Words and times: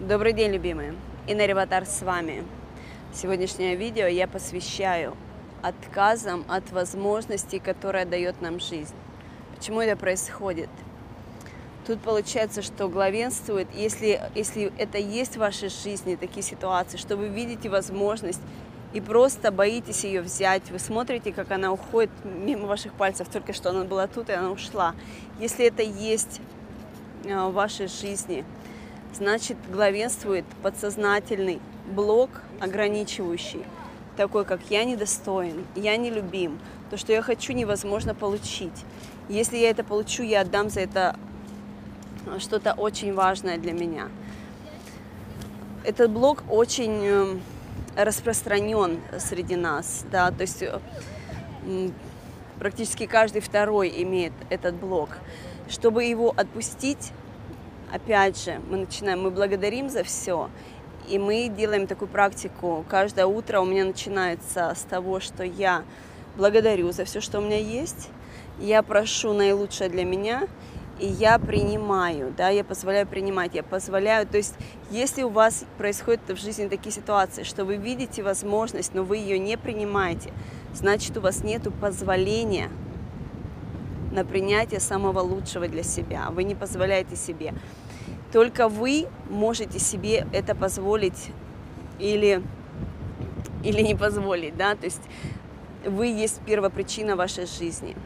Добрый 0.00 0.32
день, 0.32 0.52
любимые! 0.52 0.94
Инна 1.26 1.44
Реватар 1.44 1.84
с 1.84 2.02
вами. 2.02 2.44
Сегодняшнее 3.12 3.74
видео 3.74 4.06
я 4.06 4.28
посвящаю 4.28 5.16
отказам 5.60 6.44
от 6.46 6.70
возможностей, 6.70 7.58
которые 7.58 8.04
дает 8.04 8.40
нам 8.40 8.60
жизнь. 8.60 8.94
Почему 9.56 9.80
это 9.80 9.96
происходит? 9.96 10.68
Тут 11.84 12.00
получается, 12.00 12.62
что 12.62 12.88
главенствует, 12.88 13.66
если, 13.74 14.20
если 14.36 14.72
это 14.78 14.98
есть 14.98 15.34
в 15.34 15.40
вашей 15.40 15.68
жизни, 15.68 16.14
такие 16.14 16.44
ситуации, 16.44 16.96
что 16.96 17.16
вы 17.16 17.26
видите 17.26 17.68
возможность 17.68 18.42
и 18.92 19.00
просто 19.00 19.50
боитесь 19.50 20.04
ее 20.04 20.22
взять. 20.22 20.70
Вы 20.70 20.78
смотрите, 20.78 21.32
как 21.32 21.50
она 21.50 21.72
уходит 21.72 22.12
мимо 22.22 22.68
ваших 22.68 22.92
пальцев. 22.92 23.28
Только 23.32 23.52
что 23.52 23.70
она 23.70 23.82
была 23.82 24.06
тут, 24.06 24.28
и 24.28 24.32
она 24.32 24.52
ушла. 24.52 24.94
Если 25.40 25.66
это 25.66 25.82
есть 25.82 26.40
э, 27.24 27.36
в 27.48 27.52
вашей 27.52 27.88
жизни– 27.88 28.44
значит 29.18 29.56
главенствует 29.70 30.44
подсознательный 30.62 31.60
блок 31.90 32.30
ограничивающий, 32.60 33.64
такой 34.16 34.44
как 34.44 34.60
«я 34.70 34.84
недостоин», 34.84 35.66
«я 35.74 35.96
не 35.96 36.10
любим», 36.10 36.58
то, 36.90 36.96
что 36.96 37.12
я 37.12 37.20
хочу, 37.20 37.52
невозможно 37.52 38.14
получить. 38.14 38.84
Если 39.28 39.56
я 39.58 39.70
это 39.70 39.84
получу, 39.84 40.22
я 40.22 40.40
отдам 40.40 40.70
за 40.70 40.80
это 40.80 41.16
что-то 42.38 42.72
очень 42.72 43.12
важное 43.12 43.58
для 43.58 43.72
меня. 43.72 44.08
Этот 45.84 46.10
блок 46.10 46.44
очень 46.48 47.00
э, 47.02 47.38
распространен 47.96 49.00
среди 49.18 49.56
нас, 49.56 50.04
да, 50.10 50.30
то 50.30 50.42
есть 50.42 50.62
практически 52.58 53.06
каждый 53.06 53.40
второй 53.40 53.92
имеет 54.02 54.32
этот 54.48 54.76
блок. 54.76 55.10
Чтобы 55.68 56.04
его 56.04 56.32
отпустить, 56.36 57.12
опять 57.92 58.42
же, 58.42 58.60
мы 58.70 58.78
начинаем, 58.78 59.22
мы 59.22 59.30
благодарим 59.30 59.88
за 59.88 60.04
все, 60.04 60.50
и 61.08 61.18
мы 61.18 61.48
делаем 61.48 61.86
такую 61.86 62.08
практику. 62.08 62.84
Каждое 62.88 63.26
утро 63.26 63.60
у 63.60 63.64
меня 63.64 63.84
начинается 63.84 64.72
с 64.76 64.82
того, 64.82 65.20
что 65.20 65.42
я 65.42 65.84
благодарю 66.36 66.92
за 66.92 67.04
все, 67.04 67.20
что 67.20 67.38
у 67.38 67.42
меня 67.42 67.58
есть, 67.58 68.10
я 68.58 68.82
прошу 68.82 69.32
наилучшее 69.32 69.88
для 69.88 70.04
меня, 70.04 70.48
и 70.98 71.06
я 71.06 71.38
принимаю, 71.38 72.34
да, 72.36 72.48
я 72.48 72.64
позволяю 72.64 73.06
принимать, 73.06 73.54
я 73.54 73.62
позволяю, 73.62 74.26
то 74.26 74.36
есть 74.36 74.54
если 74.90 75.22
у 75.22 75.28
вас 75.28 75.64
происходят 75.78 76.20
в 76.28 76.36
жизни 76.36 76.66
такие 76.68 76.92
ситуации, 76.92 77.44
что 77.44 77.64
вы 77.64 77.76
видите 77.76 78.22
возможность, 78.22 78.94
но 78.94 79.04
вы 79.04 79.18
ее 79.18 79.38
не 79.38 79.56
принимаете, 79.56 80.32
значит 80.74 81.16
у 81.16 81.20
вас 81.20 81.44
нет 81.44 81.62
позволения 81.80 82.68
на 84.18 84.24
принятие 84.24 84.80
самого 84.80 85.20
лучшего 85.20 85.68
для 85.68 85.84
себя. 85.84 86.28
Вы 86.30 86.42
не 86.42 86.56
позволяете 86.56 87.14
себе. 87.14 87.54
Только 88.32 88.68
вы 88.68 89.06
можете 89.30 89.78
себе 89.78 90.26
это 90.32 90.56
позволить 90.56 91.30
или, 92.00 92.42
или 93.62 93.80
не 93.80 93.94
позволить, 93.94 94.56
да, 94.56 94.74
то 94.74 94.86
есть 94.86 95.02
вы 95.86 96.06
есть 96.08 96.40
первопричина 96.40 97.14
вашей 97.14 97.46
жизни. 97.46 97.96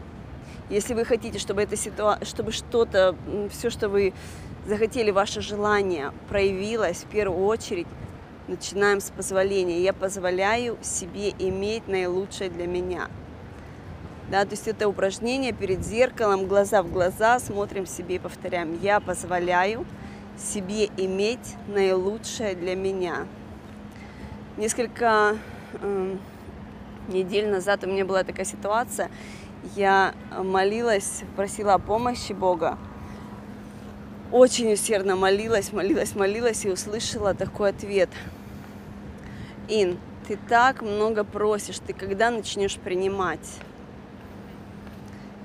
Если 0.68 0.92
вы 0.92 1.06
хотите, 1.06 1.38
чтобы 1.38 1.62
эта 1.62 1.76
ситуация, 1.76 2.26
чтобы 2.26 2.52
что-то, 2.52 3.16
все, 3.50 3.70
что 3.70 3.88
вы 3.88 4.12
захотели, 4.66 5.10
ваше 5.10 5.40
желание 5.40 6.12
проявилось 6.28 6.98
в 6.98 7.06
первую 7.06 7.46
очередь, 7.46 7.88
начинаем 8.48 9.00
с 9.00 9.10
позволения. 9.10 9.80
Я 9.80 9.94
позволяю 9.94 10.76
себе 10.82 11.30
иметь 11.38 11.88
наилучшее 11.88 12.50
для 12.50 12.66
меня– 12.66 13.08
да, 14.30 14.44
то 14.44 14.52
есть 14.52 14.68
это 14.68 14.88
упражнение 14.88 15.52
перед 15.52 15.84
зеркалом, 15.84 16.46
глаза 16.46 16.82
в 16.82 16.90
глаза, 16.90 17.38
смотрим 17.38 17.86
себе 17.86 18.16
и 18.16 18.18
повторяем. 18.18 18.78
Я 18.80 19.00
позволяю 19.00 19.84
себе 20.38 20.86
иметь 20.96 21.56
наилучшее 21.68 22.54
для 22.54 22.74
меня. 22.74 23.26
Несколько 24.56 25.36
э, 25.80 26.16
недель 27.08 27.48
назад 27.48 27.84
у 27.84 27.86
меня 27.86 28.04
была 28.04 28.24
такая 28.24 28.46
ситуация. 28.46 29.10
Я 29.76 30.14
молилась, 30.36 31.22
просила 31.36 31.74
о 31.74 31.78
помощи 31.78 32.32
Бога. 32.32 32.78
Очень 34.30 34.72
усердно 34.72 35.14
молилась, 35.14 35.72
молилась, 35.72 36.14
молилась 36.14 36.64
и 36.64 36.70
услышала 36.70 37.34
такой 37.34 37.70
ответ. 37.70 38.08
Ин, 39.68 39.98
ты 40.26 40.38
так 40.48 40.82
много 40.82 41.22
просишь, 41.22 41.78
ты 41.78 41.92
когда 41.92 42.30
начнешь 42.30 42.76
принимать? 42.76 43.58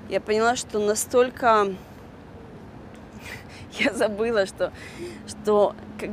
Я 0.08 0.20
поняла, 0.20 0.56
что 0.56 0.78
настолько 0.78 1.74
я 3.72 3.92
забыла, 3.92 4.46
что, 4.46 4.72
что 5.26 5.74
как, 5.98 6.10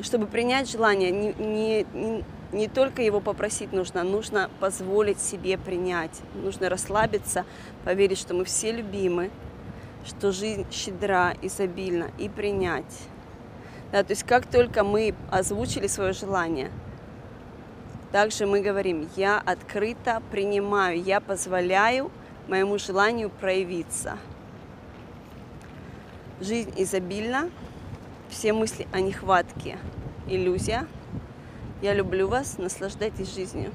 чтобы 0.00 0.26
принять 0.26 0.70
желание, 0.70 1.10
не, 1.10 1.34
не, 1.38 2.24
не, 2.52 2.68
только 2.68 3.02
его 3.02 3.20
попросить 3.20 3.72
нужно, 3.72 4.02
нужно 4.02 4.50
позволить 4.60 5.20
себе 5.20 5.58
принять, 5.58 6.20
нужно 6.34 6.68
расслабиться, 6.68 7.44
поверить, 7.84 8.18
что 8.18 8.34
мы 8.34 8.44
все 8.44 8.72
любимы, 8.72 9.30
что 10.04 10.32
жизнь 10.32 10.66
щедра, 10.70 11.34
изобильна, 11.42 12.10
и 12.18 12.28
принять. 12.28 13.08
Да, 13.92 14.02
то 14.02 14.12
есть 14.12 14.24
как 14.24 14.46
только 14.46 14.84
мы 14.84 15.14
озвучили 15.30 15.86
свое 15.86 16.12
желание, 16.12 16.70
также 18.12 18.46
мы 18.46 18.60
говорим, 18.60 19.08
я 19.16 19.38
открыто 19.38 20.22
принимаю, 20.30 21.02
я 21.02 21.20
позволяю 21.20 22.10
моему 22.48 22.78
желанию 22.78 23.30
проявиться. 23.30 24.18
Жизнь 26.40 26.72
изобильна, 26.76 27.50
все 28.30 28.52
мысли 28.52 28.86
о 28.92 29.00
нехватке– 29.00 29.78
иллюзия. 30.28 30.86
Я 31.82 31.94
люблю 31.94 32.28
вас, 32.28 32.58
наслаждайтесь 32.58 33.34
жизнью. 33.34 33.72